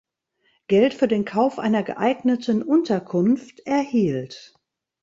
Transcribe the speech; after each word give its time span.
Geld 0.65 0.95
für 0.95 1.07
den 1.07 1.25
Kauf 1.25 1.59
einer 1.59 1.83
geeigneten 1.83 2.63
Unterkunft 2.63 3.59
erhielt. 3.67 4.55